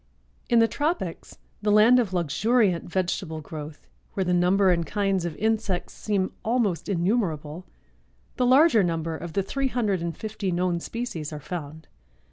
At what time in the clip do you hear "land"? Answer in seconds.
1.71-1.99